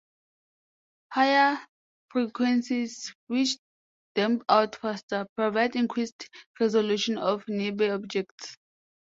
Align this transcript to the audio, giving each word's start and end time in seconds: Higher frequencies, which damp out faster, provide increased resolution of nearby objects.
Higher 1.13 1.59
frequencies, 2.09 3.13
which 3.27 3.55
damp 4.15 4.43
out 4.49 4.75
faster, 4.77 5.27
provide 5.35 5.75
increased 5.75 6.27
resolution 6.59 7.19
of 7.19 7.43
nearby 7.47 7.89
objects. 7.91 8.57